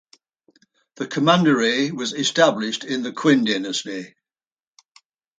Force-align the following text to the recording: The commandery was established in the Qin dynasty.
The 0.95 1.05
commandery 1.05 1.91
was 1.91 2.11
established 2.13 2.83
in 2.83 3.03
the 3.03 3.11
Qin 3.11 3.45
dynasty. 3.45 4.15